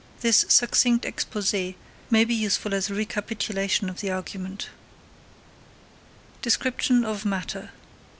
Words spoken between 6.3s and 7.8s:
_Description of Matter.